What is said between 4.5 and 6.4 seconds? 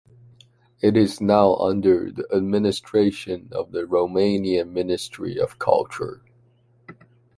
Ministry of Culture.